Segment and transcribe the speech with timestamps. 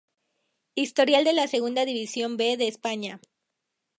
[0.73, 3.21] Historial de la Segunda División B de España